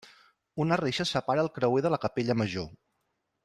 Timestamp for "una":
0.65-0.79